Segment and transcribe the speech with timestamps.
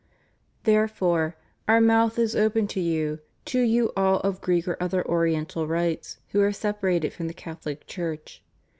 [0.63, 1.35] Therefore,
[1.67, 6.17] Our mouth is open to you, to you all of Greek or other Oriental rites
[6.29, 8.41] who are separated from the Catholic Church.